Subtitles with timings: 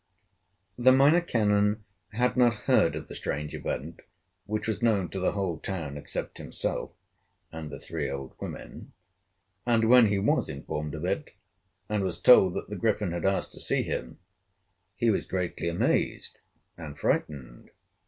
[0.79, 3.99] The Minor Canon had not heard of the strange event,
[4.47, 6.89] which was known to the whole town except himself
[7.51, 8.93] and the three old women,
[9.63, 11.35] and when he was informed of it,
[11.87, 14.17] and was told that the Griffin had asked to see him,
[14.95, 16.39] he was greatly amazed,
[16.75, 17.69] and frightened.